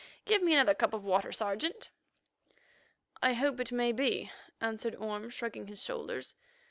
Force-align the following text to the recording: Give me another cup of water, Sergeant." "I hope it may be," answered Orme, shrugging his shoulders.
Give 0.25 0.41
me 0.41 0.53
another 0.53 0.73
cup 0.73 0.93
of 0.93 1.03
water, 1.03 1.31
Sergeant." 1.31 1.91
"I 3.21 3.33
hope 3.33 3.59
it 3.59 3.71
may 3.71 3.91
be," 3.91 4.31
answered 4.59 4.95
Orme, 4.95 5.29
shrugging 5.29 5.67
his 5.67 5.83
shoulders. 5.83 6.33